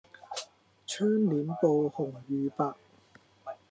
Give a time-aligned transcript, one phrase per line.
[0.87, 2.73] 窗簾布紅與白